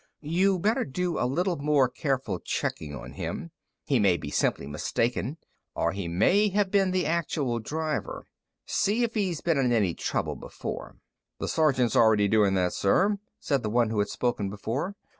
"You'd 0.23 0.63
better 0.63 0.83
do 0.83 1.19
a 1.19 1.29
little 1.29 1.57
more 1.57 1.87
careful 1.87 2.39
checking 2.39 2.95
on 2.95 3.11
him. 3.13 3.51
He 3.85 3.99
may 3.99 4.17
be 4.17 4.31
simply 4.31 4.65
mistaken, 4.65 5.37
or 5.75 5.91
he 5.91 6.07
may 6.07 6.49
have 6.49 6.71
been 6.71 6.89
the 6.89 7.05
actual 7.05 7.59
driver. 7.59 8.25
See 8.65 9.03
if 9.03 9.13
he's 9.13 9.41
been 9.41 9.59
in 9.59 9.71
any 9.71 9.93
trouble 9.93 10.35
before." 10.35 10.95
"The 11.39 11.47
sergeant's 11.47 11.95
already 11.95 12.27
doing 12.27 12.55
that, 12.55 12.73
sir," 12.73 13.19
said 13.39 13.61
the 13.61 13.69
one 13.69 13.91
who 13.91 13.99
had 13.99 14.09
spoken 14.09 14.49
before. 14.49 14.95